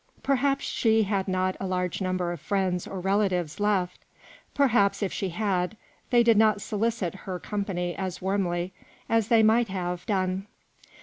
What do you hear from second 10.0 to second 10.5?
MADAME DE CHANTELOUP. done.